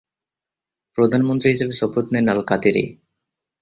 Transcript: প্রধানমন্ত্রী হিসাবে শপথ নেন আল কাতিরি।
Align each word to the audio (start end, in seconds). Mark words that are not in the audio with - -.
প্রধানমন্ত্রী 0.97 1.47
হিসাবে 1.53 1.73
শপথ 1.79 2.05
নেন 2.13 2.27
আল 2.31 2.39
কাতিরি। 2.49 2.83